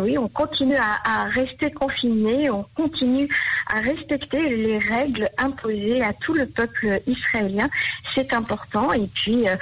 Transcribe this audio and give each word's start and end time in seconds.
oui, 0.00 0.18
on 0.18 0.28
continue 0.28 0.76
à, 0.76 1.24
rester 1.24 1.70
confiné, 1.70 2.50
on 2.50 2.64
continue 2.74 3.28
à 3.66 3.80
respecter 3.80 4.48
les 4.56 4.78
règles 4.78 5.28
imposées 5.38 6.02
à 6.02 6.12
tout 6.12 6.34
le 6.34 6.46
peuple 6.46 7.00
israélien. 7.06 7.68
C'est 8.14 8.32
important. 8.32 8.92
Et 8.92 9.08
puis, 9.08 9.48
euh, 9.48 9.56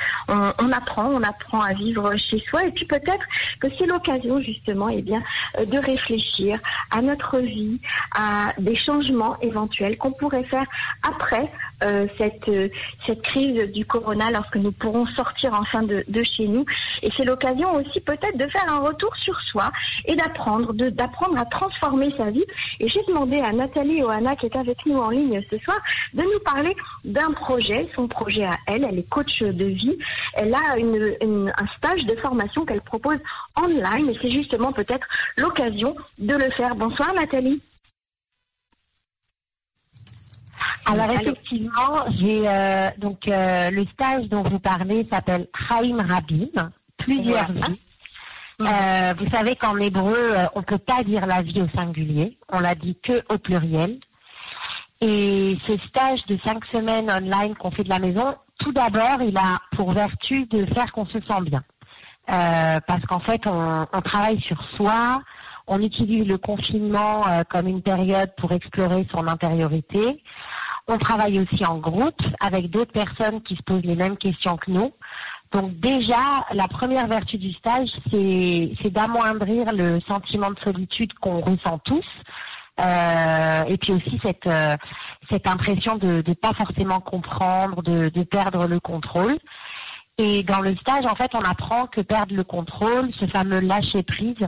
on, 0.59 0.73
apprend, 0.73 1.07
on 1.07 1.23
apprend 1.23 1.61
à 1.61 1.73
vivre 1.73 2.15
chez 2.17 2.39
soi. 2.49 2.65
Et 2.67 2.71
puis, 2.71 2.87
peut-être 2.87 3.25
que 3.61 3.69
c'est 3.77 3.87
l'occasion, 3.87 4.41
justement, 4.41 4.89
eh 4.89 5.03
bien, 5.03 5.23
euh, 5.59 5.65
de 5.65 5.79
réfléchir 5.79 6.59
à 6.91 7.03
notre 7.03 7.39
vie, 7.39 7.81
à 8.15 8.53
des 8.59 8.77
changements 8.77 9.41
éventuels 9.41 9.97
qu'on 9.97 10.13
pourrait 10.13 10.45
faire 10.45 10.67
après 11.03 11.51
euh, 11.83 12.07
cette, 12.19 12.51
cette 13.07 13.23
crise 13.23 13.73
du 13.73 13.85
corona, 13.85 14.31
lorsque 14.31 14.57
nous 14.57 14.73
pourrons 14.73 15.07
sortir 15.07 15.55
enfin 15.55 15.83
de, 15.83 16.05
de 16.07 16.23
chez 16.23 16.47
nous. 16.47 16.65
Et 17.03 17.11
c'est 17.17 17.25
l'occasion 17.25 17.75
aussi, 17.75 18.01
peut-être, 18.01 18.37
de 18.37 18.47
faire 18.49 18.71
un 18.71 18.79
retour 18.81 19.15
sur 19.17 19.39
soi 19.41 19.73
et 20.05 20.15
d'apprendre, 20.15 20.73
d'apprendre 20.73 21.39
à 21.39 21.45
transformer 21.47 22.15
sa 22.17 22.31
vie. 22.31 22.45
Et 22.81 22.89
j'ai 22.89 23.03
demandé 23.09 23.41
à 23.41 23.53
Nathalie 23.53 23.94
Oana, 24.03 24.37
qui 24.37 24.47
est 24.47 24.57
avec 24.57 24.85
nous 24.87 24.97
en 24.97 25.11
ligne 25.11 25.41
ce 25.51 25.59
soir, 25.59 25.79
de 26.13 26.23
nous 26.23 26.41
parler 26.45 26.75
d'un 27.05 27.33
projet, 27.33 27.89
son 27.95 28.09
projet 28.09 28.45
à 28.45 28.57
elle. 28.67 28.85
Elle 28.85 28.99
est 28.99 29.09
coach 29.09 29.43
de 29.43 29.65
vie. 29.65 29.99
Elle 30.35 30.55
a 30.55 30.77
une, 30.79 31.53
un 31.57 31.67
stage 31.77 32.05
de 32.07 32.17
formation 32.17 32.65
qu'elle 32.65 32.81
propose 32.81 33.19
online 33.57 34.11
et 34.11 34.19
c'est 34.21 34.31
justement 34.31 34.73
peut-être 34.73 35.07
l'occasion 35.37 35.95
de 36.19 36.35
le 36.35 36.51
faire. 36.53 36.75
Bonsoir 36.75 37.13
Nathalie. 37.15 37.61
Alors 40.87 41.11
effectivement, 41.11 42.05
j'ai 42.19 42.43
euh, 42.47 42.91
donc 42.99 43.27
euh, 43.27 43.71
le 43.71 43.87
stage 43.87 44.29
dont 44.29 44.43
vous 44.43 44.59
parlez 44.59 45.07
s'appelle 45.11 45.47
Chaim 45.69 45.97
Rabin, 46.07 46.71
plusieurs 46.99 47.51
vies. 47.53 47.81
Euh, 48.63 49.15
vous 49.19 49.29
savez 49.31 49.57
qu'en 49.57 49.77
hébreu, 49.79 50.15
euh, 50.17 50.47
on 50.55 50.61
ne 50.61 50.65
peut 50.65 50.79
pas 50.79 51.03
dire 51.03 51.27
la 51.27 51.43
vie 51.43 51.61
au 51.61 51.69
singulier, 51.77 52.39
on 52.53 52.61
l'a 52.61 52.75
dit 52.75 52.97
que 53.03 53.23
au 53.33 53.39
pluriel. 53.39 53.99
Et 55.01 55.59
ce 55.67 55.77
stage 55.89 56.25
de 56.27 56.39
cinq 56.45 56.65
semaines 56.67 57.11
online 57.11 57.57
qu'on 57.57 57.73
fait 57.73 57.83
de 57.83 57.89
la 57.89 57.99
maison, 57.99 58.37
tout 58.59 58.73
d'abord, 58.73 59.21
il 59.21 59.37
a 59.37 59.59
pour 59.77 59.93
vertu 59.93 60.47
de 60.47 60.67
faire 60.67 60.93
qu'on 60.93 61.07
se 61.07 61.21
sent 61.21 61.41
bien. 61.43 61.65
Euh, 62.31 62.79
parce 62.87 63.05
qu'en 63.07 63.21
fait, 63.21 63.43
on, 63.47 63.87
travaille 64.03 64.41
sur 64.41 64.63
soi, 64.77 65.21
on 65.67 65.83
utilise 65.83 66.27
le 66.27 66.39
confinement 66.39 67.23
comme 67.51 67.67
une 67.67 67.83
période 67.83 68.31
pour 68.37 68.53
explorer 68.53 69.07
son 69.11 69.27
intériorité. 69.27 70.23
On 70.87 70.99
travaille 70.99 71.41
aussi 71.41 71.67
en 71.67 71.79
groupe 71.79 72.21
avec 72.41 72.71
d'autres 72.71 72.93
personnes 72.93 73.43
qui 73.43 73.57
se 73.57 73.63
posent 73.63 73.85
les 73.85 73.97
mêmes 73.97 74.17
questions 74.17 74.57
que 74.57 74.71
nous. 74.71 74.93
Donc 75.53 75.73
déjà, 75.79 76.47
la 76.53 76.67
première 76.67 77.07
vertu 77.07 77.39
du 77.39 77.53
stage, 77.53 77.89
c'est 78.11 78.91
d'amoindrir 78.91 79.73
le 79.73 80.01
sentiment 80.01 80.51
de 80.51 80.59
solitude 80.61 81.13
qu'on 81.15 81.41
ressent 81.41 81.79
tous. 81.79 82.05
Euh, 82.81 83.65
et 83.67 83.77
puis 83.79 83.93
aussi 83.93 84.19
cette, 84.23 84.47
euh, 84.49 84.77
impression 85.45 85.97
de 85.97 86.25
ne 86.27 86.35
pas 86.35 86.53
forcément 86.55 87.01
comprendre, 87.01 87.83
de, 87.83 88.23
perdre 88.25 88.67
le 88.67 88.81
contrôle. 88.81 89.39
Et 90.19 90.43
dans 90.43 90.61
le 90.61 90.75
stage, 90.77 91.07
en 91.07 91.15
fait, 91.15 91.31
on 91.35 91.41
apprend 91.41 91.87
que 91.87 92.01
perdre 92.01 92.35
le 92.35 92.45
contrôle, 92.45 93.11
ce 93.19 93.27
fameux 93.27 93.61
lâcher 93.61 94.03
prise, 94.03 94.47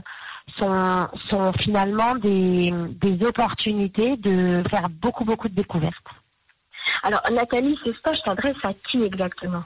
sont, 0.57 1.07
sont 1.29 1.53
finalement 1.53 2.15
des, 2.15 2.73
des 3.01 3.25
opportunités 3.25 4.17
de 4.17 4.63
faire 4.69 4.89
beaucoup, 4.89 5.25
beaucoup 5.25 5.49
de 5.49 5.55
découvertes. 5.55 5.95
Alors, 7.03 7.21
Nathalie, 7.31 7.77
ce 7.85 7.93
stage 7.93 8.17
s'adresse 8.25 8.57
à 8.63 8.73
qui 8.73 9.03
exactement? 9.03 9.63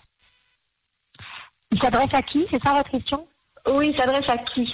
Il 1.71 1.81
s'adresse 1.81 2.13
à 2.13 2.21
qui 2.21 2.45
C'est 2.51 2.61
ça 2.63 2.73
votre 2.73 2.89
question? 2.89 3.27
Oui, 3.73 3.91
il 3.93 3.99
s'adresse 3.99 4.29
à 4.29 4.37
qui? 4.37 4.73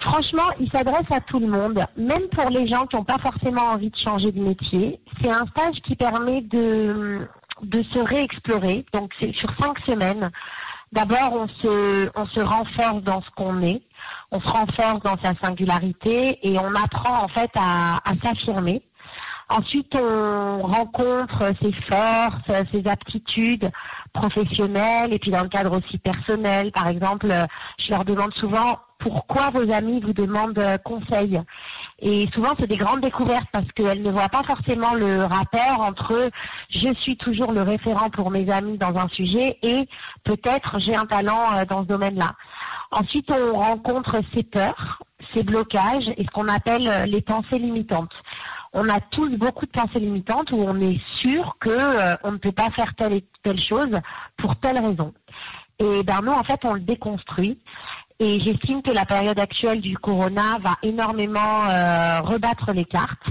Franchement, 0.00 0.50
il 0.58 0.70
s'adresse 0.70 1.10
à 1.10 1.20
tout 1.20 1.38
le 1.38 1.46
monde, 1.46 1.84
même 1.96 2.28
pour 2.32 2.50
les 2.50 2.66
gens 2.66 2.86
qui 2.86 2.96
n'ont 2.96 3.04
pas 3.04 3.18
forcément 3.18 3.62
envie 3.62 3.90
de 3.90 3.96
changer 3.96 4.32
de 4.32 4.40
métier. 4.40 5.00
C'est 5.22 5.30
un 5.30 5.46
stage 5.46 5.76
qui 5.84 5.94
permet 5.94 6.40
de, 6.42 7.28
de 7.62 7.82
se 7.84 7.98
réexplorer. 8.00 8.84
Donc, 8.92 9.12
c'est 9.20 9.32
sur 9.34 9.50
cinq 9.60 9.78
semaines. 9.86 10.30
D'abord, 10.90 11.32
on 11.32 11.48
se, 11.62 12.10
on 12.16 12.26
se 12.26 12.40
renforce 12.40 13.02
dans 13.02 13.22
ce 13.22 13.30
qu'on 13.36 13.62
est, 13.62 13.82
on 14.32 14.40
se 14.40 14.48
renforce 14.48 15.02
dans 15.02 15.16
sa 15.22 15.34
singularité 15.44 16.38
et 16.42 16.58
on 16.58 16.74
apprend 16.74 17.24
en 17.24 17.28
fait 17.28 17.50
à, 17.56 17.98
à 18.04 18.14
s'affirmer. 18.24 18.82
Ensuite, 19.50 19.94
on 19.94 20.62
rencontre 20.62 21.52
ses 21.62 21.72
forces, 21.88 22.66
ses 22.72 22.86
aptitudes 22.86 23.70
professionnelles 24.20 25.12
et 25.12 25.18
puis 25.18 25.30
dans 25.30 25.42
le 25.42 25.48
cadre 25.48 25.78
aussi 25.78 25.98
personnel. 25.98 26.72
Par 26.72 26.88
exemple, 26.88 27.32
je 27.78 27.90
leur 27.90 28.04
demande 28.04 28.34
souvent 28.34 28.78
pourquoi 28.98 29.50
vos 29.50 29.72
amis 29.72 30.00
vous 30.00 30.12
demandent 30.12 30.60
conseil? 30.84 31.40
Et 32.00 32.26
souvent, 32.32 32.50
c'est 32.58 32.66
des 32.66 32.76
grandes 32.76 33.00
découvertes 33.00 33.48
parce 33.52 33.70
qu'elles 33.72 34.02
ne 34.02 34.10
voient 34.10 34.28
pas 34.28 34.42
forcément 34.44 34.94
le 34.94 35.24
rapport 35.24 35.80
entre 35.80 36.30
je 36.70 36.92
suis 36.94 37.16
toujours 37.16 37.52
le 37.52 37.62
référent 37.62 38.10
pour 38.10 38.30
mes 38.30 38.50
amis 38.50 38.78
dans 38.78 38.96
un 38.96 39.08
sujet 39.08 39.58
et 39.62 39.88
peut-être 40.24 40.78
j'ai 40.78 40.94
un 40.94 41.06
talent 41.06 41.56
euh, 41.56 41.64
dans 41.64 41.82
ce 41.82 41.88
domaine-là. 41.88 42.34
Ensuite, 42.90 43.30
on 43.30 43.52
rencontre 43.54 44.20
ses 44.34 44.44
peurs, 44.44 45.00
ses 45.34 45.42
blocages 45.42 46.08
et 46.16 46.24
ce 46.24 46.30
qu'on 46.30 46.48
appelle 46.48 46.88
euh, 46.88 47.06
les 47.06 47.20
pensées 47.20 47.58
limitantes 47.58 48.14
on 48.72 48.88
a 48.88 49.00
tous 49.00 49.36
beaucoup 49.36 49.66
de 49.66 49.70
pensées 49.70 50.00
limitantes 50.00 50.50
où 50.52 50.56
on 50.56 50.80
est 50.80 51.00
sûr 51.16 51.56
que 51.60 51.70
euh, 51.70 52.14
on 52.24 52.32
ne 52.32 52.36
peut 52.36 52.52
pas 52.52 52.70
faire 52.70 52.94
telle 52.96 53.14
et 53.14 53.24
telle 53.42 53.60
chose 53.60 53.90
pour 54.36 54.56
telle 54.56 54.78
raison. 54.78 55.12
Et 55.78 56.02
ben 56.02 56.20
nous, 56.22 56.32
en 56.32 56.42
fait, 56.42 56.60
on 56.64 56.74
le 56.74 56.80
déconstruit. 56.80 57.58
Et 58.20 58.40
j'estime 58.40 58.82
que 58.82 58.90
la 58.90 59.04
période 59.04 59.38
actuelle 59.38 59.80
du 59.80 59.96
corona 59.96 60.58
va 60.60 60.76
énormément 60.82 61.68
euh, 61.68 62.20
rebattre 62.20 62.72
les 62.72 62.84
cartes 62.84 63.26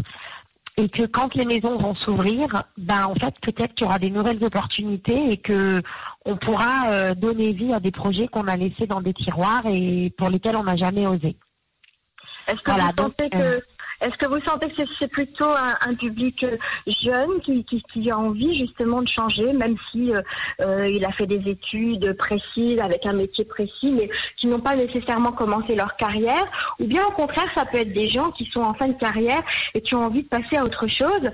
et 0.78 0.90
que 0.90 1.04
quand 1.04 1.34
les 1.34 1.46
maisons 1.46 1.78
vont 1.78 1.96
s'ouvrir, 1.96 2.64
ben 2.78 3.06
en 3.06 3.16
fait 3.16 3.34
peut-être 3.42 3.74
qu'il 3.74 3.86
y 3.86 3.88
aura 3.90 4.00
des 4.00 4.12
nouvelles 4.12 4.42
opportunités 4.44 5.32
et 5.32 5.38
que 5.38 5.82
on 6.24 6.38
pourra 6.38 6.92
euh, 6.92 7.16
donner 7.16 7.52
vie 7.52 7.74
à 7.74 7.80
des 7.80 7.92
projets 7.92 8.28
qu'on 8.28 8.48
a 8.48 8.56
laissés 8.56 8.86
dans 8.86 9.02
des 9.02 9.14
tiroirs 9.14 9.64
et 9.66 10.14
pour 10.18 10.30
lesquels 10.30 10.56
on 10.56 10.64
n'a 10.64 10.78
jamais 10.78 11.08
osé. 11.08 11.36
Est-ce 12.48 12.62
que 12.62 12.72
vous 12.72 12.94
pensez 12.94 13.30
que 13.30 13.62
est-ce 14.02 14.16
que 14.18 14.28
vous 14.28 14.40
sentez 14.42 14.70
que 14.70 14.84
c'est 15.00 15.08
plutôt 15.08 15.50
un, 15.50 15.96
public 15.96 16.44
euh, 16.44 16.58
jeune 16.86 17.42
qui, 17.42 17.66
qui, 17.66 18.12
a 18.12 18.18
envie 18.18 18.56
justement 18.56 19.02
de 19.02 19.08
changer, 19.08 19.52
même 19.54 19.76
si 19.92 20.14
euh, 20.14 20.22
euh, 20.62 20.88
il 20.88 21.04
a 21.04 21.12
fait 21.12 21.26
des 21.26 21.50
études 21.50 22.16
précises 22.18 22.80
avec 22.80 23.06
un 23.08 23.14
métier 23.14 23.44
précis, 23.44 23.92
mais 23.92 24.10
qui 24.38 24.48
n'ont 24.48 24.60
pas 24.60 24.76
nécessairement 24.76 25.32
commencé 25.32 25.74
leur 25.74 25.96
carrière, 25.96 26.46
ou 26.80 26.86
bien 26.86 27.06
au 27.08 27.12
contraire, 27.12 27.48
ça 27.56 27.66
peut 27.66 27.80
être 27.80 27.94
des 27.94 28.08
gens 28.08 28.30
qui 28.32 28.46
sont 28.54 28.62
en 28.62 28.76
fin 28.76 28.88
de 28.88 28.98
carrière 28.98 29.42
et 29.74 29.82
qui 29.82 29.96
ont 29.96 30.06
envie 30.06 30.22
de 30.24 30.28
passer 30.28 30.58
à 30.58 30.64
autre 30.64 30.88
chose 30.88 31.32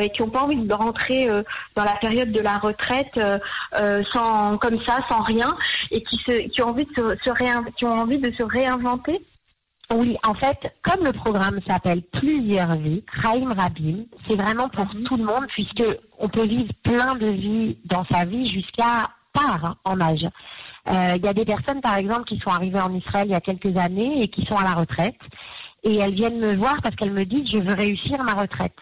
et 0.00 0.10
qui 0.10 0.22
n'ont 0.22 0.30
pas 0.30 0.42
envie 0.42 0.56
de 0.56 0.74
rentrer 0.74 1.28
dans 1.74 1.84
la 1.84 1.94
période 2.00 2.32
de 2.32 2.40
la 2.40 2.58
retraite 2.58 3.18
sans 4.12 4.56
comme 4.58 4.80
ça, 4.84 4.98
sans 5.08 5.22
rien, 5.22 5.56
et 5.90 6.02
qui, 6.02 6.16
se, 6.26 6.48
qui 6.48 6.62
ont 6.62 6.68
envie 6.68 6.86
de 6.86 6.92
se, 6.94 7.70
qui 7.76 7.84
ont 7.84 7.92
envie 7.92 8.18
de 8.18 8.30
se 8.32 8.42
réinventer? 8.42 9.20
Oui, 9.94 10.18
en 10.22 10.34
fait, 10.34 10.58
comme 10.82 11.02
le 11.02 11.14
programme 11.14 11.60
s'appelle 11.66 12.02
Plusieurs 12.02 12.76
vies, 12.76 13.02
Chaim 13.22 13.54
Rabin, 13.54 14.04
c'est 14.26 14.36
vraiment 14.36 14.68
pour 14.68 14.84
mhm. 14.84 15.04
tout 15.04 15.16
le 15.16 15.24
monde 15.24 15.46
puisque 15.48 15.84
on 16.18 16.28
peut 16.28 16.44
vivre 16.44 16.72
plein 16.82 17.14
de 17.14 17.26
vies 17.26 17.78
dans 17.86 18.04
sa 18.04 18.26
vie 18.26 18.44
jusqu'à 18.44 19.08
part 19.32 19.76
en 19.84 19.98
âge. 20.00 20.26
Euh, 20.88 21.14
il 21.16 21.24
y 21.24 21.28
a 21.28 21.32
des 21.32 21.46
personnes, 21.46 21.80
par 21.80 21.96
exemple, 21.96 22.24
qui 22.24 22.38
sont 22.38 22.50
arrivées 22.50 22.80
en 22.80 22.94
Israël 22.94 23.28
il 23.28 23.32
y 23.32 23.34
a 23.34 23.40
quelques 23.40 23.76
années 23.78 24.22
et 24.22 24.28
qui 24.28 24.44
sont 24.44 24.56
à 24.56 24.64
la 24.64 24.74
retraite. 24.74 25.18
Et 25.84 25.96
elles 25.96 26.14
viennent 26.14 26.40
me 26.40 26.54
voir 26.54 26.76
parce 26.82 26.94
qu'elles 26.94 27.12
me 27.12 27.24
disent, 27.24 27.50
je 27.50 27.58
veux 27.58 27.74
réussir 27.74 28.22
ma 28.24 28.34
retraite. 28.34 28.76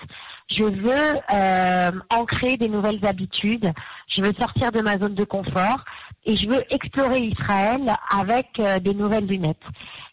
Je 0.49 0.65
veux 0.65 1.17
euh, 1.33 1.91
ancrer 2.11 2.57
des 2.57 2.69
nouvelles 2.69 3.05
habitudes. 3.05 3.73
Je 4.09 4.23
veux 4.23 4.33
sortir 4.35 4.73
de 4.73 4.81
ma 4.81 4.99
zone 4.99 5.15
de 5.15 5.25
confort 5.25 5.85
et 6.25 6.35
je 6.35 6.49
veux 6.49 6.65
explorer 6.71 7.21
Israël 7.21 7.95
avec 8.11 8.49
euh, 8.59 8.81
des 8.81 8.95
nouvelles 8.95 9.27
lunettes. 9.27 9.63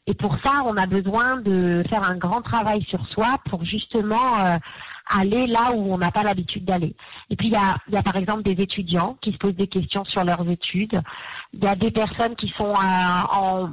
Et 0.05 0.13
pour 0.13 0.35
ça, 0.43 0.63
on 0.65 0.75
a 0.75 0.85
besoin 0.85 1.37
de 1.37 1.83
faire 1.89 2.09
un 2.09 2.17
grand 2.17 2.41
travail 2.41 2.83
sur 2.89 3.05
soi 3.07 3.37
pour 3.49 3.63
justement 3.63 4.37
euh, 4.39 4.57
aller 5.09 5.47
là 5.47 5.71
où 5.73 5.93
on 5.93 5.97
n'a 5.97 6.11
pas 6.11 6.23
l'habitude 6.23 6.65
d'aller. 6.65 6.95
Et 7.29 7.35
puis 7.35 7.47
il 7.47 7.53
y 7.53 7.57
a, 7.57 7.77
y 7.89 7.95
a, 7.95 8.03
par 8.03 8.17
exemple 8.17 8.43
des 8.43 8.61
étudiants 8.61 9.17
qui 9.21 9.31
se 9.31 9.37
posent 9.37 9.55
des 9.55 9.67
questions 9.67 10.03
sur 10.05 10.25
leurs 10.25 10.47
études. 10.49 11.01
Il 11.53 11.63
y 11.63 11.67
a 11.67 11.75
des 11.75 11.91
personnes 11.91 12.35
qui 12.35 12.49
sont 12.57 12.73
à, 12.75 13.29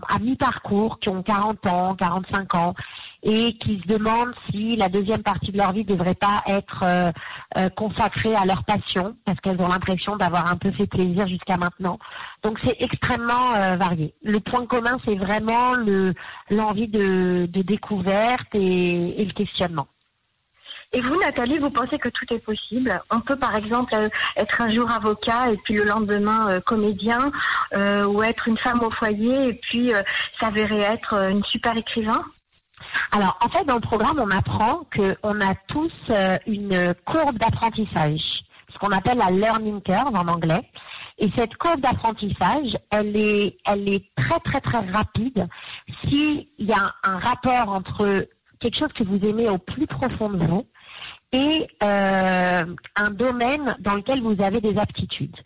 à 0.08 0.18
mi-parcours, 0.20 1.00
qui 1.00 1.08
ont 1.08 1.22
40 1.22 1.66
ans, 1.66 1.94
45 1.96 2.54
ans, 2.54 2.74
et 3.22 3.54
qui 3.58 3.80
se 3.80 3.86
demandent 3.86 4.34
si 4.50 4.76
la 4.76 4.88
deuxième 4.88 5.22
partie 5.22 5.52
de 5.52 5.58
leur 5.58 5.72
vie 5.72 5.84
ne 5.84 5.94
devrait 5.94 6.14
pas 6.14 6.42
être 6.46 6.82
euh, 6.82 7.12
euh, 7.58 7.68
consacrée 7.70 8.34
à 8.34 8.46
leur 8.46 8.64
passion, 8.64 9.16
parce 9.24 9.38
qu'elles 9.40 9.60
ont 9.60 9.68
l'impression 9.68 10.16
d'avoir 10.16 10.46
un 10.46 10.56
peu 10.56 10.70
fait 10.72 10.86
plaisir 10.86 11.28
jusqu'à 11.28 11.56
maintenant. 11.56 11.98
Donc 12.42 12.58
c'est 12.64 12.76
extrêmement 12.80 13.54
euh, 13.54 13.76
varié. 13.76 14.14
Le 14.22 14.40
point 14.40 14.66
commun, 14.66 14.98
c'est 15.04 15.16
vraiment 15.16 15.74
l'envie 16.50 16.88
de, 16.88 17.46
découverte 17.46 18.54
et, 18.54 19.24
le 19.24 19.32
questionnement. 19.32 19.86
Et 20.92 21.00
vous, 21.02 21.16
Nathalie, 21.20 21.58
vous 21.58 21.70
pensez 21.70 21.98
que 21.98 22.08
tout 22.08 22.24
est 22.34 22.44
possible? 22.44 23.00
On 23.12 23.20
peut, 23.20 23.36
par 23.36 23.54
exemple, 23.54 23.94
être 24.36 24.60
un 24.60 24.68
jour 24.68 24.90
avocat 24.90 25.52
et 25.52 25.56
puis 25.58 25.74
le 25.74 25.84
lendemain 25.84 26.58
comédien, 26.62 27.30
ou 27.76 28.22
être 28.24 28.48
une 28.48 28.58
femme 28.58 28.82
au 28.82 28.90
foyer 28.90 29.50
et 29.50 29.52
puis 29.52 29.92
s'avérer 30.40 30.80
être 30.80 31.14
une 31.30 31.44
super 31.44 31.76
écrivain? 31.76 32.24
Alors, 33.12 33.38
en 33.44 33.48
fait, 33.48 33.64
dans 33.64 33.74
le 33.74 33.80
programme, 33.80 34.20
on 34.20 34.30
apprend 34.30 34.86
qu'on 34.94 35.40
a 35.40 35.54
tous 35.68 35.92
euh, 36.10 36.38
une 36.46 36.94
courbe 37.06 37.38
d'apprentissage, 37.38 38.20
ce 38.72 38.78
qu'on 38.78 38.92
appelle 38.92 39.18
la 39.18 39.30
learning 39.30 39.80
curve 39.82 40.14
en 40.14 40.28
anglais. 40.28 40.62
Et 41.18 41.30
cette 41.36 41.56
courbe 41.56 41.80
d'apprentissage, 41.80 42.78
elle 42.90 43.14
est, 43.14 43.58
elle 43.66 43.88
est 43.88 44.04
très 44.16 44.40
très 44.40 44.60
très 44.60 44.78
rapide 44.78 45.46
s'il 46.02 46.46
y 46.58 46.72
a 46.72 46.94
un 47.04 47.18
rapport 47.18 47.68
entre 47.68 48.26
quelque 48.58 48.78
chose 48.78 48.92
que 48.94 49.04
vous 49.04 49.18
aimez 49.26 49.48
au 49.48 49.58
plus 49.58 49.86
profond 49.86 50.30
de 50.30 50.38
vous 50.46 50.66
et 51.32 51.66
euh, 51.82 52.64
un 52.96 53.10
domaine 53.10 53.76
dans 53.80 53.94
lequel 53.94 54.22
vous 54.22 54.42
avez 54.42 54.60
des 54.60 54.76
aptitudes. 54.78 55.36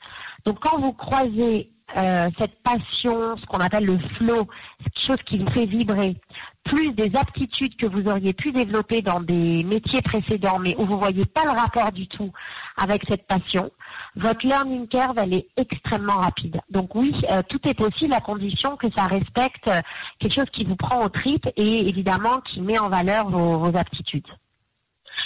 Donc 0.44 0.60
quand 0.60 0.78
vous 0.78 0.92
croisez 0.92 1.70
euh, 1.96 2.28
cette 2.38 2.60
passion, 2.62 3.36
ce 3.36 3.46
qu'on 3.46 3.58
appelle 3.58 3.84
le 3.84 3.98
flow, 4.16 4.48
quelque 4.82 5.00
chose 5.00 5.22
qui 5.26 5.38
vous 5.38 5.50
fait 5.50 5.66
vibrer, 5.66 6.16
plus 6.64 6.92
des 6.92 7.14
aptitudes 7.14 7.76
que 7.76 7.86
vous 7.86 8.08
auriez 8.08 8.32
pu 8.32 8.52
développer 8.52 9.02
dans 9.02 9.20
des 9.20 9.62
métiers 9.64 10.02
précédents, 10.02 10.58
mais 10.58 10.74
où 10.76 10.86
vous 10.86 10.98
voyez 10.98 11.24
pas 11.26 11.44
le 11.44 11.50
rapport 11.50 11.92
du 11.92 12.08
tout 12.08 12.32
avec 12.76 13.02
cette 13.08 13.26
passion, 13.26 13.70
votre 14.16 14.46
learning 14.46 14.88
curve, 14.88 15.18
elle 15.18 15.34
est 15.34 15.48
extrêmement 15.56 16.18
rapide. 16.18 16.60
Donc 16.70 16.94
oui, 16.94 17.14
euh, 17.30 17.42
tout 17.48 17.60
est 17.68 17.74
possible 17.74 18.14
à 18.14 18.20
condition 18.20 18.76
que 18.76 18.90
ça 18.96 19.06
respecte 19.06 19.70
quelque 20.18 20.32
chose 20.34 20.50
qui 20.52 20.64
vous 20.64 20.76
prend 20.76 21.04
au 21.04 21.08
trip 21.08 21.46
et 21.56 21.88
évidemment 21.88 22.40
qui 22.40 22.60
met 22.60 22.78
en 22.78 22.88
valeur 22.88 23.28
vos 23.30 23.76
aptitudes. 23.76 24.26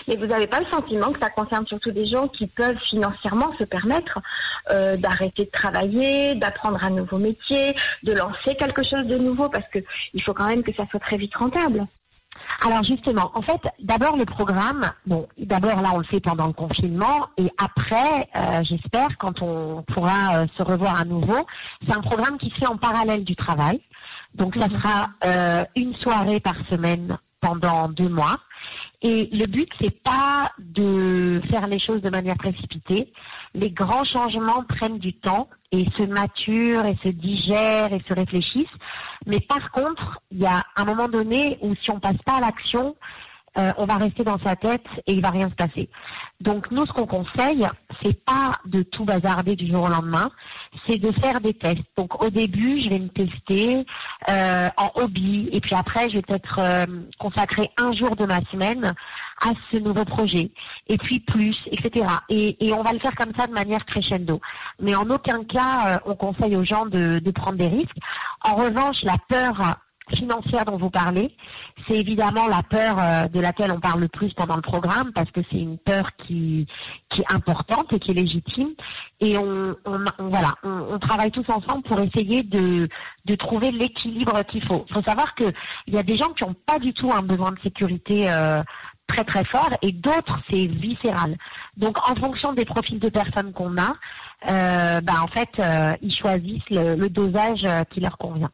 Mais 0.07 0.17
vous 0.17 0.27
n'avez 0.27 0.47
pas 0.47 0.61
le 0.61 0.67
sentiment 0.67 1.13
que 1.13 1.21
ça 1.21 1.31
concerne 1.31 1.67
surtout 1.67 1.91
des 1.91 2.07
gens 2.07 2.29
qui 2.29 2.47
peuvent 2.47 2.79
financièrement 2.89 3.53
se 3.59 3.65
permettre 3.65 4.19
euh, 4.71 4.97
d'arrêter 4.97 5.45
de 5.45 5.51
travailler, 5.51 6.35
d'apprendre 6.35 6.83
un 6.83 6.91
nouveau 6.91 7.19
métier, 7.19 7.75
de 8.03 8.13
lancer 8.13 8.55
quelque 8.59 8.83
chose 8.83 9.05
de 9.05 9.17
nouveau, 9.17 9.49
parce 9.49 9.65
qu'il 9.71 10.23
faut 10.23 10.35
quand 10.35 10.47
même 10.47 10.63
que 10.63 10.73
ça 10.75 10.87
soit 10.91 11.01
très 11.01 11.17
vite 11.17 11.35
rentable. 11.35 11.87
Alors 12.65 12.83
justement, 12.83 13.31
en 13.35 13.43
fait, 13.43 13.61
d'abord 13.81 14.17
le 14.17 14.25
programme, 14.25 14.93
bon, 15.07 15.27
d'abord 15.39 15.83
là 15.83 15.91
on 15.95 15.99
le 15.99 16.05
fait 16.05 16.21
pendant 16.21 16.47
le 16.47 16.53
confinement 16.53 17.29
et 17.37 17.51
après, 17.59 18.29
euh, 18.37 18.63
j'espère, 18.63 19.09
quand 19.19 19.43
on 19.43 19.83
pourra 19.83 20.37
euh, 20.37 20.47
se 20.57 20.63
revoir 20.63 21.01
à 21.01 21.05
nouveau, 21.05 21.47
c'est 21.87 21.97
un 21.97 22.01
programme 22.01 22.39
qui 22.39 22.51
se 22.51 22.57
fait 22.57 22.67
en 22.67 22.77
parallèle 22.77 23.25
du 23.25 23.37
travail. 23.37 23.81
Donc 24.35 24.57
ça 24.57 24.69
mhm. 24.69 24.81
sera 24.81 25.65
une 25.75 25.95
soirée 25.97 26.41
par 26.41 26.55
semaine 26.69 27.19
pendant 27.41 27.89
deux 27.89 28.09
mois. 28.09 28.39
Et 29.01 29.29
le 29.33 29.47
but, 29.47 29.69
c'est 29.81 30.03
pas 30.03 30.51
de 30.59 31.41
faire 31.51 31.69
les 31.69 31.79
choses 31.79 32.03
de 32.03 32.11
manière 32.11 32.37
précipitée. 32.37 33.13
Les 33.55 33.71
grands 33.71 34.05
changements 34.05 34.65
prennent 34.65 34.99
du 34.99 35.15
temps 35.15 35.49
et 35.71 35.87
se 35.97 36.03
maturent 36.03 36.85
et 36.85 36.97
se 37.05 37.09
digèrent 37.09 37.93
et 37.93 38.03
se 38.09 38.13
réfléchissent. 38.13 38.67
Mais 39.27 39.39
par 39.41 39.71
contre, 39.71 40.21
il 40.33 40.39
y 40.39 40.47
a 40.47 40.65
un 40.77 40.85
moment 40.85 41.09
donné 41.09 41.59
où 41.63 41.75
si 41.77 41.91
on 41.91 42.01
passe 42.01 42.21
pas 42.25 42.37
à 42.37 42.41
l'action, 42.41 42.97
euh, 43.57 43.73
on 43.79 43.87
va 43.87 43.97
rester 43.97 44.25
dans 44.25 44.39
sa 44.39 44.57
tête 44.57 44.85
et 45.07 45.13
il 45.13 45.23
va 45.23 45.31
rien 45.31 45.49
se 45.49 45.55
passer. 45.55 45.89
Donc 46.41 46.71
nous, 46.71 46.87
ce 46.87 46.93
qu'on 46.93 47.07
conseille, 47.07 47.67
c'est 48.03 48.25
pas 48.25 48.53
de 48.67 48.83
tout 48.83 49.05
bazarder 49.05 49.57
du 49.57 49.67
jour 49.71 49.85
au 49.85 49.89
lendemain, 49.89 50.31
c'est 50.87 50.99
de 50.99 51.11
faire 51.13 51.41
des 51.41 51.55
tests. 51.55 51.83
Donc 51.97 52.23
au 52.23 52.31
début, 52.31 52.79
je 52.79 52.91
vais 52.91 52.99
me 52.99 53.09
tester 53.09 53.85
euh, 54.29 54.69
en 54.77 54.91
hobby 54.95 55.49
et 55.53 55.61
puis 55.61 55.75
après, 55.75 56.09
je 56.11 56.17
vais 56.17 56.23
peut-être 56.23 56.59
euh, 56.59 56.87
consacrer 57.19 57.71
un 57.77 57.93
jour 57.93 58.15
de 58.15 58.27
ma 58.27 58.41
semaine 58.53 58.95
à 59.45 59.51
ce 59.73 59.79
nouveau 59.79 60.05
projet 60.05 60.51
et 60.89 60.99
puis 60.99 61.21
plus, 61.21 61.57
etc. 61.71 62.07
Et, 62.29 62.57
on 62.73 62.83
va 62.83 62.93
le 62.93 62.99
faire 63.01 63.15
comme 63.17 63.33
ça 63.37 63.47
de 63.47 63.53
manière 63.53 63.85
crescendo. 63.87 64.41
Mais 64.81 64.95
en 64.95 65.09
aucun 65.11 65.43
cas, 65.45 66.01
on 66.07 66.15
conseille 66.15 66.55
aux 66.55 66.65
gens 66.65 66.87
de 66.87 67.31
prendre 67.33 67.59
des 67.59 67.67
risques. 67.67 67.97
En 68.45 68.55
revanche, 68.55 69.03
la 69.03 69.17
peur 69.29 69.79
financière 70.11 70.65
dont 70.65 70.77
vous 70.77 70.91
parlez, 70.91 71.35
c'est 71.87 71.95
évidemment 71.95 72.47
la 72.47 72.63
peur 72.63 72.99
euh, 72.99 73.29
de 73.29 73.41
laquelle 73.41 73.73
on 73.73 73.81
parle 73.81 74.01
le 74.01 74.09
plus 74.09 74.33
pendant 74.35 74.57
le 74.57 74.63
programme 74.63 75.13
parce 75.13 75.31
que 75.31 75.41
c'est 75.51 75.59
une 75.59 75.79
peur 75.79 76.11
qui, 76.19 76.67
qui 77.09 77.23
est 77.23 77.33
importante 77.33 77.93
et 77.93 77.99
qui 77.99 78.11
est 78.11 78.15
légitime. 78.15 78.71
Et 79.21 79.37
on, 79.37 79.77
voilà, 80.19 80.55
on, 80.63 80.99
travaille 80.99 81.31
tous 81.31 81.49
ensemble 81.49 81.83
pour 81.83 82.01
essayer 82.01 82.43
de, 82.43 82.89
de 83.25 83.35
trouver 83.35 83.71
l'équilibre 83.71 84.43
qu'il 84.45 84.65
faut. 84.65 84.85
Il 84.89 84.95
faut 84.95 85.03
savoir 85.03 85.35
qu'il 85.35 85.53
y 85.89 85.99
a 85.99 86.03
des 86.03 86.17
gens 86.17 86.29
qui 86.31 86.45
n'ont 86.45 86.55
pas 86.67 86.79
du 86.79 86.93
tout 86.93 87.11
un 87.13 87.23
besoin 87.23 87.53
de 87.53 87.61
sécurité 87.61 88.31
euh, 88.31 88.63
très 89.07 89.25
très 89.25 89.45
fort 89.45 89.71
et 89.83 89.93
d'autres 89.93 90.39
c'est 90.51 90.67
viscéral. 90.67 91.37
Donc 91.77 91.99
en 92.09 92.15
fonction 92.15 92.53
des 92.53 92.65
profils 92.65 93.01
de 93.01 93.09
personnes 93.09 93.53
qu'on 93.53 93.77
a, 93.79 93.95
euh, 94.51 95.01
bah, 95.01 95.23
en 95.23 95.29
fait 95.29 95.61
ils 96.03 96.15
choisissent 96.15 96.71
le 96.71 97.09
dosage 97.09 97.67
qui 97.91 98.01
leur 98.01 98.19
convient. 98.19 98.51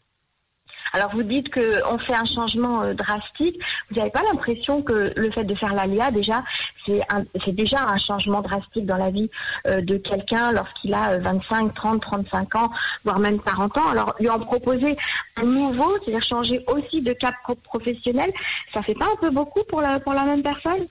Alors 0.94 1.10
vous 1.12 1.24
dites 1.24 1.52
qu'on 1.52 1.98
fait 1.98 2.14
un 2.14 2.24
changement 2.24 2.82
euh, 2.82 2.94
drastique. 2.94 3.60
Vous 3.90 3.96
n'avez 3.96 4.10
pas 4.10 4.22
l'impression 4.22 4.80
que 4.80 5.12
le 5.16 5.30
fait 5.32 5.42
de 5.42 5.54
faire 5.56 5.74
l'ALIA, 5.74 6.12
déjà, 6.12 6.44
c'est 6.86 7.52
déjà 7.52 7.84
un 7.88 7.96
changement 7.96 8.42
drastique 8.42 8.86
dans 8.86 8.96
la 8.96 9.10
vie 9.10 9.28
euh, 9.66 9.80
de 9.80 9.96
quelqu'un 9.96 10.52
lorsqu'il 10.52 10.94
a 10.94 11.18
25, 11.18 11.74
30, 11.74 12.00
35 12.00 12.54
ans, 12.54 12.70
voire 13.04 13.18
même 13.18 13.40
40 13.40 13.76
ans? 13.76 13.88
Alors 13.90 14.14
lui 14.20 14.28
en 14.28 14.38
proposer 14.38 14.96
un 15.36 15.42
nouveau, 15.42 15.98
c'est-à-dire 15.98 16.22
changer 16.22 16.64
aussi 16.68 17.02
de 17.02 17.12
cap 17.12 17.34
professionnel, 17.64 18.32
ça 18.72 18.80
fait 18.82 18.94
pas 18.94 19.06
un 19.06 19.16
peu 19.20 19.30
beaucoup 19.30 19.64
pour 19.64 19.80
la, 19.80 19.98
pour 19.98 20.12
la 20.12 20.22
même 20.22 20.44
personne? 20.44 20.86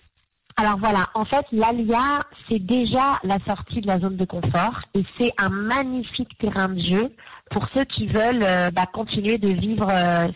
Alors 0.56 0.78
voilà, 0.78 1.10
en 1.16 1.26
fait, 1.26 1.46
l'ALIA, 1.52 2.20
c'est 2.48 2.60
déjà 2.60 3.20
la 3.24 3.40
sortie 3.48 3.82
de 3.82 3.88
la 3.88 4.00
zone 4.00 4.18
de 4.18 4.26
confort 4.26 4.82
et 4.94 5.04
c'est 5.18 5.32
un 5.40 5.50
magnifique 5.50 6.38
terrain 6.38 6.70
de 6.70 6.80
jeu 6.80 7.16
pour 7.50 7.68
ceux 7.74 7.86
qui 7.86 8.08
veulent 8.08 8.44
euh, 8.44 8.70
bah, 8.70 8.86
continuer 8.86 9.38
de 9.40 9.50
vivre 9.50 9.88
euh, 9.90 10.28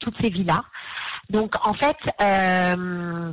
toutes 0.00 0.16
ces 0.20 0.30
vies-là. 0.30 0.64
Donc 1.30 1.54
en 1.66 1.74
fait, 1.74 1.96
euh, 2.20 3.32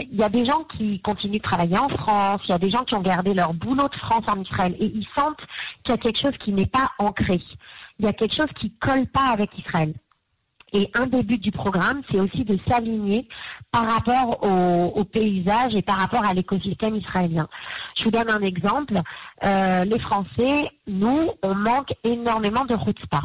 il 0.00 0.16
y 0.16 0.22
a 0.22 0.28
des 0.30 0.44
gens 0.44 0.64
qui 0.64 1.00
continuent 1.00 1.38
de 1.38 1.42
travailler 1.42 1.78
en 1.78 1.90
France, 1.90 2.40
il 2.44 2.50
y 2.50 2.54
a 2.54 2.58
des 2.58 2.70
gens 2.70 2.84
qui 2.84 2.94
ont 2.94 3.02
gardé 3.02 3.34
leur 3.34 3.52
boulot 3.52 3.88
de 3.88 3.96
France 3.96 4.24
en 4.26 4.40
Israël 4.40 4.74
et 4.80 4.86
ils 4.86 5.06
sentent 5.14 5.44
qu'il 5.84 5.94
y 5.94 5.98
a 5.98 5.98
quelque 5.98 6.18
chose 6.18 6.36
qui 6.42 6.52
n'est 6.52 6.66
pas 6.66 6.90
ancré. 6.98 7.40
Il 7.98 8.06
y 8.06 8.08
a 8.08 8.14
quelque 8.14 8.34
chose 8.34 8.50
qui 8.58 8.72
colle 8.72 9.06
pas 9.06 9.28
avec 9.28 9.56
Israël. 9.58 9.94
Et 10.76 10.90
un 10.92 11.06
des 11.06 11.22
buts 11.22 11.38
du 11.38 11.52
programme, 11.52 12.02
c'est 12.10 12.20
aussi 12.20 12.44
de 12.44 12.58
s'aligner 12.68 13.26
par 13.72 13.90
rapport 13.90 14.42
au, 14.42 15.04
paysage 15.04 15.74
et 15.74 15.80
par 15.80 15.98
rapport 15.98 16.22
à 16.22 16.34
l'écosystème 16.34 16.96
israélien. 16.96 17.48
Je 17.96 18.04
vous 18.04 18.10
donne 18.10 18.30
un 18.30 18.42
exemple. 18.42 19.00
Euh, 19.42 19.84
les 19.84 19.98
Français, 20.00 20.68
nous, 20.86 21.30
on 21.42 21.54
manque 21.54 21.94
énormément 22.04 22.66
de 22.66 22.76
spa. 23.02 23.22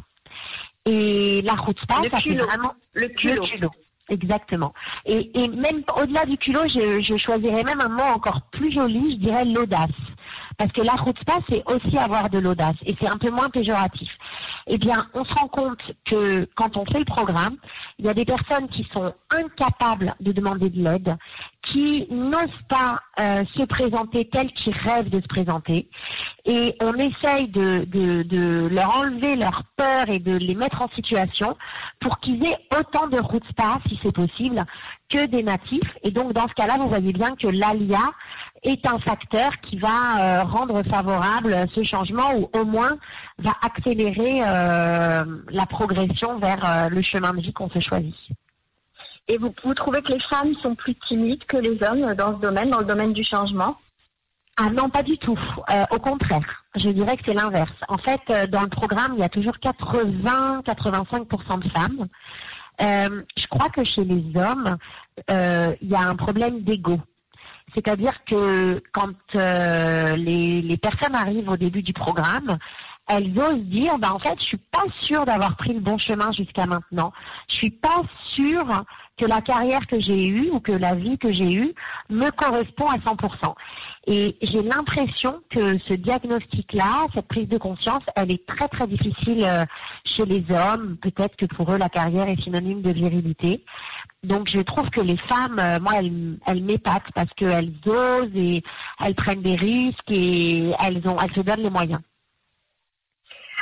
Et 0.85 1.41
la 1.41 1.55
spa, 1.83 1.95
ça 2.09 2.19
fait 2.21 2.35
vraiment 2.35 2.73
le 2.93 3.09
culot. 3.09 3.43
Exactement. 4.07 4.73
Et, 5.05 5.29
même 5.49 5.83
au-delà 6.01 6.25
du 6.25 6.37
culot, 6.37 6.67
je, 6.67 7.01
je 7.01 7.17
choisirais 7.17 7.63
même 7.63 7.81
un 7.81 7.89
mot 7.89 8.13
encore 8.15 8.43
plus 8.51 8.71
joli, 8.71 9.15
je 9.15 9.25
dirais 9.25 9.43
l'audace. 9.43 9.89
Parce 10.61 10.73
que 10.73 10.81
la 10.81 10.93
spa, 10.93 11.39
c'est 11.49 11.63
aussi 11.65 11.97
avoir 11.97 12.29
de 12.29 12.37
l'audace 12.37 12.75
et 12.85 12.95
c'est 13.01 13.07
un 13.07 13.17
peu 13.17 13.31
moins 13.31 13.49
péjoratif. 13.49 14.11
Eh 14.67 14.77
bien, 14.77 15.07
on 15.15 15.25
se 15.25 15.33
rend 15.33 15.47
compte 15.47 15.81
que 16.05 16.47
quand 16.53 16.77
on 16.77 16.85
fait 16.85 16.99
le 16.99 17.05
programme, 17.05 17.55
il 17.97 18.05
y 18.05 18.09
a 18.09 18.13
des 18.13 18.25
personnes 18.25 18.67
qui 18.67 18.87
sont 18.93 19.11
incapables 19.31 20.13
de 20.19 20.31
demander 20.31 20.69
de 20.69 20.83
l'aide, 20.83 21.17
qui 21.63 22.05
n'osent 22.11 22.61
pas 22.69 22.99
euh, 23.19 23.43
se 23.57 23.63
présenter 23.63 24.29
telles 24.29 24.51
qu'ils 24.51 24.77
rêvent 24.77 25.09
de 25.09 25.19
se 25.19 25.27
présenter. 25.27 25.89
Et 26.45 26.75
on 26.79 26.93
essaye 26.93 27.47
de, 27.47 27.85
de, 27.85 28.21
de, 28.21 28.67
leur 28.71 28.95
enlever 28.97 29.37
leur 29.37 29.63
peur 29.75 30.09
et 30.09 30.19
de 30.19 30.33
les 30.33 30.53
mettre 30.53 30.83
en 30.83 30.89
situation 30.89 31.57
pour 31.99 32.19
qu'ils 32.19 32.45
aient 32.45 32.57
autant 32.77 33.07
de 33.07 33.19
routes 33.19 33.47
spa, 33.49 33.79
si 33.87 33.99
c'est 34.03 34.11
possible, 34.11 34.63
que 35.09 35.25
des 35.25 35.41
natifs. 35.41 35.97
Et 36.03 36.11
donc, 36.11 36.33
dans 36.33 36.47
ce 36.47 36.53
cas-là, 36.53 36.77
vous 36.77 36.87
voyez 36.87 37.13
bien 37.13 37.35
que 37.35 37.47
l'ALIA 37.47 38.11
est 38.63 38.85
un 38.85 38.99
facteur 38.99 39.59
qui 39.61 39.77
va 39.77 40.41
euh, 40.41 40.43
rendre 40.43 40.83
favorable 40.83 41.65
ce 41.73 41.83
changement 41.83 42.35
ou 42.35 42.49
au 42.53 42.63
moins 42.63 42.97
va 43.39 43.53
accélérer 43.61 44.41
euh, 44.43 45.25
la 45.49 45.65
progression 45.65 46.37
vers 46.37 46.63
euh, 46.63 46.89
le 46.89 47.01
chemin 47.01 47.33
de 47.33 47.41
vie 47.41 47.53
qu'on 47.53 47.69
se 47.69 47.79
choisit. 47.79 48.15
Et 49.27 49.37
vous, 49.37 49.53
vous 49.63 49.73
trouvez 49.73 50.01
que 50.01 50.13
les 50.13 50.19
femmes 50.19 50.53
sont 50.61 50.75
plus 50.75 50.95
timides 51.07 51.43
que 51.45 51.57
les 51.57 51.81
hommes 51.83 52.13
dans 52.13 52.35
ce 52.35 52.41
domaine, 52.41 52.69
dans 52.69 52.79
le 52.79 52.85
domaine 52.85 53.13
du 53.13 53.23
changement? 53.23 53.77
Ah 54.57 54.69
non, 54.69 54.89
pas 54.89 55.01
du 55.01 55.17
tout. 55.17 55.39
au 55.91 55.99
contraire, 55.99 56.65
je 56.75 56.89
dirais 56.89 57.15
que 57.15 57.23
c'est 57.25 57.33
l'inverse. 57.33 57.71
En 57.87 57.97
fait, 57.97 58.21
dans 58.49 58.61
le 58.61 58.67
programme, 58.67 59.13
il 59.15 59.21
y 59.21 59.23
a 59.23 59.29
toujours 59.29 59.55
80-85% 59.63 61.63
de 61.63 61.69
femmes. 61.69 62.07
je 62.79 63.47
crois 63.47 63.69
que 63.69 63.85
chez 63.85 64.03
les 64.03 64.23
hommes, 64.35 64.77
il 65.29 65.89
y 65.89 65.95
a 65.95 66.01
un 66.01 66.15
problème 66.15 66.61
d'ego. 66.61 66.99
C'est-à-dire 67.73 68.13
que 68.25 68.81
quand 68.91 69.13
euh, 69.35 70.15
les, 70.15 70.77
personnes 70.77 71.15
arrivent 71.15 71.49
au 71.49 71.57
début 71.57 71.81
du 71.81 71.93
programme, 71.93 72.57
elles 73.07 73.37
osent 73.37 73.63
dire, 73.65 73.97
bah 73.97 74.13
en 74.13 74.19
fait, 74.19 74.35
je 74.39 74.45
suis 74.45 74.57
pas 74.57 74.85
sûre 75.01 75.25
d'avoir 75.25 75.55
pris 75.57 75.73
le 75.73 75.79
bon 75.79 75.97
chemin 75.97 76.31
jusqu'à 76.31 76.65
maintenant. 76.65 77.11
Je 77.49 77.55
suis 77.55 77.71
pas 77.71 78.01
sûre 78.35 78.83
que 79.17 79.25
la 79.25 79.41
carrière 79.41 79.85
que 79.87 79.99
j'ai 79.99 80.27
eue 80.27 80.49
ou 80.51 80.59
que 80.59 80.71
la 80.71 80.95
vie 80.95 81.17
que 81.17 81.31
j'ai 81.31 81.53
eue 81.53 81.73
me 82.09 82.29
correspond 82.31 82.87
à 82.87 82.97
100%. 82.97 83.53
Et 84.07 84.35
j'ai 84.41 84.63
l'impression 84.63 85.41
que 85.51 85.77
ce 85.87 85.93
diagnostic-là, 85.93 87.05
cette 87.13 87.27
prise 87.27 87.47
de 87.47 87.59
conscience, 87.59 88.01
elle 88.15 88.31
est 88.31 88.45
très 88.47 88.67
très 88.67 88.87
difficile 88.87 89.43
euh, 89.45 89.63
chez 90.05 90.25
les 90.25 90.43
hommes. 90.49 90.97
Peut-être 91.01 91.35
que 91.35 91.45
pour 91.45 91.71
eux, 91.71 91.77
la 91.77 91.89
carrière 91.89 92.27
est 92.27 92.41
synonyme 92.41 92.81
de 92.81 92.91
virilité. 92.91 93.63
Donc 94.23 94.49
je 94.49 94.59
trouve 94.59 94.89
que 94.91 95.01
les 95.01 95.17
femmes, 95.17 95.57
euh, 95.57 95.79
moi, 95.79 95.93
elles, 95.97 96.37
elles 96.45 96.63
m'épatent 96.63 97.11
parce 97.15 97.31
qu'elles 97.33 97.73
osent 97.87 98.35
et 98.35 98.61
elles 99.03 99.15
prennent 99.15 99.41
des 99.41 99.55
risques 99.55 100.11
et 100.11 100.71
elles 100.79 101.07
ont, 101.07 101.17
elles 101.19 101.33
se 101.33 101.41
donnent 101.41 101.63
les 101.63 101.71
moyens. 101.71 102.01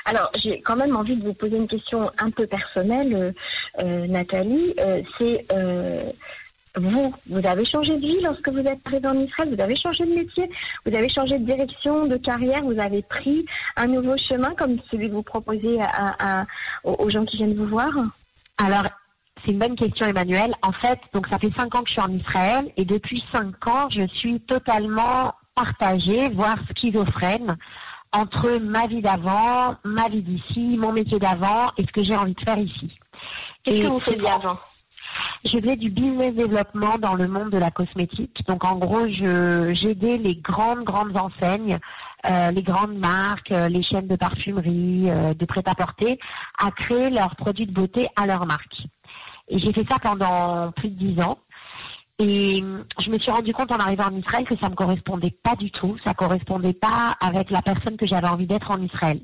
Alors, 0.04 0.30
j'ai 0.36 0.60
quand 0.62 0.76
même 0.76 0.98
envie 0.98 1.16
de 1.16 1.24
vous 1.24 1.34
poser 1.34 1.56
une 1.56 1.68
question 1.68 2.12
un 2.18 2.32
peu 2.32 2.46
personnelle, 2.46 3.14
euh, 3.14 3.32
euh, 3.80 4.08
Nathalie. 4.08 4.76
c'est 5.18 5.46
vous, 6.76 7.14
vous 7.28 7.46
avez 7.46 7.66
changé 7.66 7.96
de 7.96 8.06
vie 8.06 8.22
lorsque 8.22 8.48
vous 8.48 8.60
êtes 8.60 8.80
arrivée 8.86 9.08
en 9.08 9.20
Israël, 9.20 9.54
vous 9.54 9.62
avez 9.62 9.76
changé 9.76 10.06
de 10.06 10.14
métier, 10.14 10.50
vous 10.86 10.96
avez 10.96 11.10
changé 11.10 11.40
de 11.40 11.44
direction, 11.44 12.06
de 12.06 12.16
carrière, 12.18 12.64
vous 12.64 12.80
avez 12.80 13.02
pris 13.02 13.46
un 13.76 13.88
nouveau 13.88 14.16
chemin 14.18 14.54
comme 14.56 14.78
celui 14.92 15.10
que 15.10 15.14
vous 15.14 15.24
proposez 15.24 15.80
à, 15.82 16.46
aux 16.84 17.10
gens 17.10 17.26
qui 17.26 17.38
viennent 17.38 17.56
vous 17.56 17.68
voir? 17.68 17.90
Alors, 18.58 18.86
c'est 19.44 19.52
une 19.52 19.60
bonne 19.60 19.76
question, 19.76 20.08
Emmanuel. 20.08 20.54
En 20.62 20.72
fait, 20.72 21.00
donc 21.14 21.28
ça 21.28 21.40
fait 21.40 21.52
cinq 21.58 21.76
ans 21.76 21.82
que 21.82 21.88
je 21.88 21.94
suis 21.94 22.02
en 22.02 22.12
Israël 22.12 22.72
et 22.78 22.86
depuis 22.86 23.24
cinq 23.32 23.68
ans, 23.68 23.90
je 23.90 24.08
suis 24.08 24.40
totalement 24.42 25.34
partagée, 25.56 26.30
voire 26.30 26.58
schizophrène, 26.72 27.58
entre 28.12 28.58
ma 28.58 28.88
vie 28.88 29.02
d'avant, 29.02 29.76
ma 29.84 30.10
vie 30.10 30.24
d'ici, 30.24 30.78
mon 30.78 30.92
métier 30.92 31.20
d'avant 31.20 31.72
et 31.78 31.84
ce 31.84 31.92
que 31.92 32.04
j'ai 32.04 32.16
envie 32.16 32.34
de 32.34 32.42
faire 32.42 32.58
ici. 32.58 32.98
Qu'est-ce 33.64 33.82
que 33.82 33.88
vous 33.88 34.00
faisiez 34.00 34.30
avant 34.30 34.58
je 35.44 35.60
faisais 35.60 35.76
du 35.76 35.90
business 35.90 36.34
développement 36.36 36.98
dans 36.98 37.16
le 37.16 37.28
monde 37.28 37.50
de 37.50 37.58
la 37.58 37.72
cosmétique. 37.72 38.46
Donc 38.48 38.64
en 38.64 38.76
gros, 38.76 39.08
j'aidais 39.08 40.18
les 40.18 40.36
grandes, 40.36 40.84
grandes 40.84 41.18
enseignes, 41.18 41.80
euh, 42.30 42.52
les 42.52 42.64
grandes 42.64 42.98
marques, 42.98 43.52
euh, 43.52 43.70
les 43.70 43.82
chaînes 43.82 44.08
de 44.08 44.16
parfumerie, 44.16 45.10
euh, 45.10 45.34
de 45.34 45.46
prêt-à-porter, 45.46 46.20
à 46.58 46.72
créer 46.72 47.10
leurs 47.10 47.36
produits 47.36 47.66
de 47.66 47.72
beauté 47.72 48.08
à 48.16 48.26
leur 48.26 48.46
marque. 48.46 48.84
Et 49.50 49.60
j'ai 49.60 49.74
fait 49.74 49.86
ça 49.90 49.98
pendant 50.00 50.72
plus 50.72 50.90
de 50.90 50.96
dix 50.96 51.22
ans. 51.22 51.38
Et 52.22 52.62
je 53.00 53.10
me 53.10 53.18
suis 53.18 53.32
rendu 53.32 53.54
compte 53.54 53.72
en 53.72 53.78
arrivant 53.78 54.06
en 54.06 54.16
Israël 54.16 54.46
que 54.46 54.58
ça 54.58 54.70
me 54.70 54.76
correspondait 54.76 55.36
pas 55.44 55.56
du 55.56 55.72
tout. 55.72 55.98
Ça 56.04 56.14
correspondait 56.14 56.74
pas 56.74 57.16
avec 57.22 57.50
la 57.50 57.62
personne 57.62 57.98
que 57.98 58.06
j'avais 58.06 58.28
envie 58.28 58.48
d'être 58.48 58.72
en 58.72 58.82
Israël. 58.82 59.22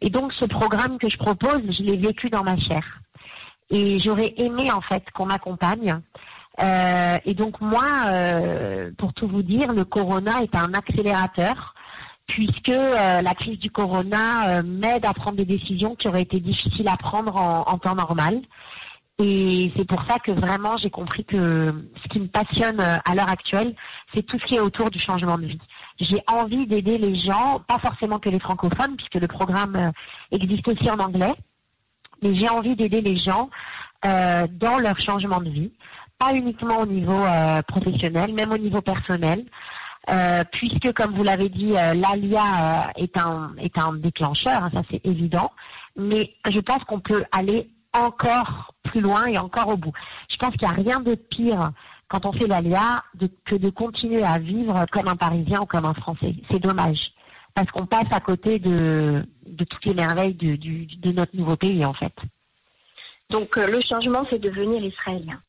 Et 0.00 0.10
donc 0.10 0.32
ce 0.34 0.44
programme 0.44 0.98
que 0.98 1.08
je 1.08 1.16
propose, 1.16 1.62
je 1.70 1.82
l'ai 1.82 1.96
vécu 1.96 2.28
dans 2.30 2.44
ma 2.44 2.56
chair. 2.58 2.84
Et 3.70 3.98
j'aurais 3.98 4.34
aimé 4.36 4.70
en 4.70 4.80
fait 4.80 5.04
qu'on 5.14 5.26
m'accompagne. 5.26 6.00
Euh, 6.60 7.18
et 7.24 7.34
donc 7.34 7.60
moi, 7.60 7.86
euh, 8.10 8.90
pour 8.98 9.12
tout 9.14 9.28
vous 9.28 9.42
dire, 9.42 9.72
le 9.72 9.84
corona 9.84 10.42
est 10.42 10.54
un 10.54 10.74
accélérateur 10.74 11.74
puisque 12.26 12.68
euh, 12.68 13.22
la 13.22 13.34
crise 13.34 13.58
du 13.58 13.70
corona 13.70 14.62
m'aide 14.62 15.06
à 15.06 15.14
prendre 15.14 15.38
des 15.38 15.46
décisions 15.46 15.94
qui 15.94 16.08
auraient 16.08 16.22
été 16.22 16.40
difficiles 16.40 16.88
à 16.88 16.96
prendre 16.98 17.36
en 17.36 17.78
temps 17.78 17.94
normal. 17.94 18.42
Et 19.20 19.72
c'est 19.76 19.84
pour 19.84 20.00
ça 20.04 20.20
que 20.20 20.30
vraiment 20.30 20.76
j'ai 20.76 20.90
compris 20.90 21.24
que 21.24 21.74
ce 22.02 22.08
qui 22.08 22.20
me 22.20 22.28
passionne 22.28 22.80
euh, 22.80 22.98
à 23.04 23.16
l'heure 23.16 23.28
actuelle, 23.28 23.74
c'est 24.14 24.22
tout 24.22 24.38
ce 24.38 24.44
qui 24.44 24.54
est 24.54 24.60
autour 24.60 24.90
du 24.90 25.00
changement 25.00 25.36
de 25.38 25.46
vie. 25.46 25.60
J'ai 25.98 26.22
envie 26.28 26.68
d'aider 26.68 26.98
les 26.98 27.18
gens, 27.18 27.60
pas 27.66 27.80
forcément 27.80 28.20
que 28.20 28.28
les 28.28 28.38
francophones, 28.38 28.94
puisque 28.96 29.16
le 29.16 29.26
programme 29.26 29.74
euh, 29.74 29.90
existe 30.30 30.68
aussi 30.68 30.88
en 30.88 31.00
anglais, 31.00 31.34
mais 32.22 32.36
j'ai 32.36 32.48
envie 32.48 32.76
d'aider 32.76 33.00
les 33.00 33.16
gens 33.16 33.50
euh, 34.04 34.46
dans 34.52 34.78
leur 34.78 35.00
changement 35.00 35.40
de 35.40 35.50
vie, 35.50 35.72
pas 36.16 36.32
uniquement 36.34 36.78
au 36.78 36.86
niveau 36.86 37.24
professionnel, 37.66 38.32
même 38.34 38.52
au 38.52 38.58
niveau 38.58 38.80
personnel. 38.82 39.44
puisque, 40.52 40.92
comme 40.92 41.14
vous 41.14 41.22
l'avez 41.22 41.48
dit, 41.48 41.72
l'ALIA 41.72 42.92
est 42.96 43.16
un 43.16 43.54
est 43.58 43.78
un 43.78 43.92
déclencheur, 43.94 44.64
hein, 44.64 44.70
ça 44.72 44.82
c'est 44.90 45.04
évident. 45.04 45.52
Mais 45.96 46.34
je 46.50 46.58
pense 46.58 46.82
qu'on 46.84 46.98
peut 46.98 47.24
aller 47.30 47.70
encore 47.98 48.74
plus 48.84 49.00
loin 49.00 49.26
et 49.26 49.38
encore 49.38 49.68
au 49.68 49.76
bout. 49.76 49.92
Je 50.30 50.36
pense 50.36 50.54
qu'il 50.56 50.66
n'y 50.66 50.74
a 50.74 50.76
rien 50.76 51.00
de 51.00 51.14
pire 51.14 51.72
quand 52.08 52.24
on 52.24 52.32
fait 52.32 52.46
l'aléa 52.46 53.04
que 53.44 53.54
de 53.54 53.70
continuer 53.70 54.24
à 54.24 54.38
vivre 54.38 54.86
comme 54.90 55.08
un 55.08 55.16
Parisien 55.16 55.60
ou 55.60 55.66
comme 55.66 55.84
un 55.84 55.94
Français. 55.94 56.34
C'est 56.50 56.58
dommage. 56.58 57.12
Parce 57.54 57.70
qu'on 57.70 57.86
passe 57.86 58.06
à 58.10 58.20
côté 58.20 58.58
de, 58.58 59.26
toutes 59.68 59.84
les 59.84 59.94
merveilles 59.94 60.34
de, 60.34 61.12
notre 61.12 61.36
nouveau 61.36 61.56
pays, 61.56 61.84
en 61.84 61.94
fait. 61.94 62.14
Donc, 63.30 63.58
euh, 63.58 63.66
le 63.66 63.80
changement, 63.80 64.24
c'est 64.30 64.38
devenir 64.38 64.82
israélien. 64.82 65.40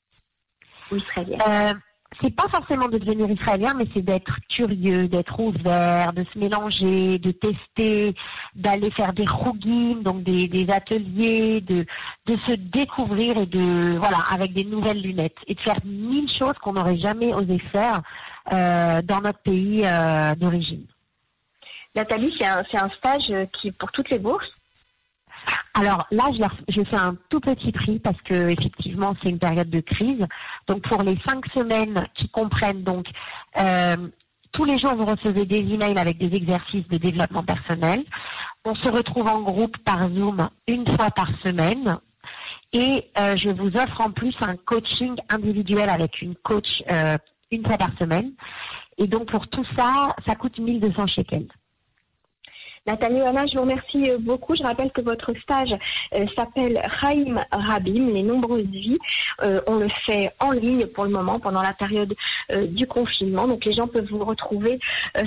Ou 0.91 0.97
israélien. 0.97 1.37
Euh, 1.47 1.73
c'est 2.21 2.35
pas 2.35 2.47
forcément 2.49 2.87
de 2.87 2.97
devenir 2.97 3.29
israélien, 3.29 3.73
mais 3.75 3.85
c'est 3.93 4.01
d'être 4.01 4.33
curieux, 4.49 5.07
d'être 5.07 5.39
ouvert, 5.39 6.13
de 6.13 6.25
se 6.33 6.37
mélanger, 6.37 7.17
de 7.17 7.31
tester, 7.31 8.13
d'aller 8.55 8.91
faire 8.91 9.13
des 9.13 9.25
rougines, 9.25 10.01
donc 10.03 10.23
des, 10.23 10.69
ateliers, 10.69 11.61
de, 11.61 11.85
de 12.25 12.37
se 12.47 12.53
découvrir 12.53 13.37
et 13.37 13.45
de 13.45 13.97
voilà 13.97 14.19
avec 14.31 14.53
des 14.53 14.65
nouvelles 14.65 15.01
lunettes 15.01 15.37
et 15.47 15.55
de 15.55 15.59
faire 15.61 15.79
mille 15.85 16.29
choses 16.29 16.57
qu'on 16.61 16.73
n'aurait 16.73 16.97
jamais 16.97 17.33
osé 17.33 17.57
faire 17.71 18.01
euh, 18.51 19.01
dans 19.01 19.21
notre 19.21 19.39
pays 19.39 19.83
euh, 19.85 20.35
d'origine. 20.35 20.85
Nathalie, 21.95 22.33
c'est 22.37 22.45
un, 22.45 22.63
un 22.73 22.89
stage 22.89 23.33
qui 23.53 23.71
pour 23.71 23.91
toutes 23.91 24.09
les 24.09 24.19
bourses 24.19 24.58
alors 25.79 26.07
là, 26.11 26.29
je, 26.67 26.83
fais 26.83 26.95
un 26.97 27.15
tout 27.29 27.39
petit 27.39 27.71
prix 27.71 27.99
parce 27.99 28.21
que 28.23 28.49
effectivement, 28.49 29.15
c'est 29.21 29.29
une 29.29 29.39
période 29.39 29.69
de 29.69 29.79
crise. 29.79 30.25
Donc 30.67 30.81
pour 30.87 31.03
les 31.03 31.17
cinq 31.25 31.45
semaines 31.53 32.05
qui 32.15 32.27
comprennent 32.29 32.83
donc 32.83 33.07
euh, 33.57 33.95
tous 34.51 34.65
les 34.65 34.77
jours, 34.77 34.95
vous 34.95 35.05
recevez 35.05 35.45
des 35.45 35.59
emails 35.59 35.97
avec 35.97 36.17
des 36.17 36.35
exercices 36.35 36.87
de 36.89 36.97
développement 36.97 37.43
personnel. 37.43 38.03
On 38.65 38.75
se 38.75 38.89
retrouve 38.89 39.27
en 39.27 39.41
groupe 39.41 39.77
par 39.79 40.09
Zoom 40.09 40.49
une 40.67 40.85
fois 40.95 41.11
par 41.11 41.29
semaine. 41.45 41.97
Et 42.73 43.05
euh, 43.17 43.35
je 43.35 43.49
vous 43.49 43.77
offre 43.77 44.01
en 44.01 44.11
plus 44.11 44.35
un 44.41 44.57
coaching 44.57 45.15
individuel 45.29 45.89
avec 45.89 46.21
une 46.21 46.35
coach 46.35 46.83
euh, 46.91 47.17
une 47.51 47.65
fois 47.65 47.77
par 47.77 47.91
semaine. 47.97 48.33
Et 48.97 49.07
donc 49.07 49.31
pour 49.31 49.47
tout 49.47 49.65
ça, 49.77 50.13
ça 50.27 50.35
coûte 50.35 50.59
1200 50.59 51.07
shekels. 51.07 51.47
Nathalie 52.89 53.21
Anna, 53.21 53.45
je 53.45 53.53
vous 53.53 53.61
remercie 53.61 54.09
euh, 54.09 54.17
beaucoup. 54.19 54.55
Je 54.55 54.63
rappelle 54.63 54.91
que 54.91 55.01
votre 55.01 55.31
stage 55.43 55.75
euh, 56.15 56.25
s'appelle 56.35 56.81
Chaim 56.99 57.39
Rabim, 57.51 58.09
les 58.11 58.23
nombreuses 58.23 58.65
vies. 58.65 58.97
Euh, 59.43 59.61
on 59.67 59.75
le 59.75 59.87
fait 60.07 60.31
en 60.39 60.49
ligne 60.49 60.87
pour 60.87 61.03
le 61.03 61.11
moment, 61.11 61.39
pendant 61.39 61.61
la 61.61 61.73
période 61.73 62.15
du 62.69 62.87
confinement. 62.87 63.47
Donc 63.47 63.63
les 63.65 63.73
gens 63.73 63.87
peuvent 63.87 64.09
vous 64.09 64.25
retrouver 64.25 64.79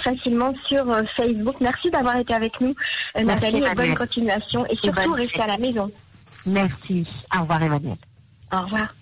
facilement 0.02 0.52
sur 0.66 0.84
Facebook. 1.16 1.56
Merci 1.60 1.90
d'avoir 1.90 2.16
été 2.16 2.34
avec 2.34 2.60
nous, 2.60 2.74
Nathalie, 3.14 3.62
et 3.62 3.74
bonne 3.74 3.94
continuation. 3.94 4.66
Et 4.66 4.76
surtout, 4.76 5.12
restez 5.12 5.40
à 5.40 5.46
la 5.46 5.58
maison. 5.58 5.90
Merci. 6.46 7.06
Au 7.36 7.42
revoir, 7.42 7.62
Emmanuel. 7.62 7.96
Au 8.52 8.62
revoir. 8.62 8.92